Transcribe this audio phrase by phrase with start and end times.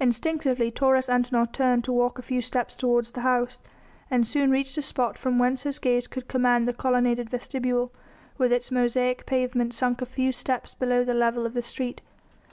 [0.00, 3.60] Instinctively Taurus Antinor turned to walk a few steps toward the house,
[4.10, 7.92] and soon reached a spot from whence his gaze could command the colonnaded vestibule,
[8.36, 12.00] with its mosaic pavement sunk a few steps below the level of the street.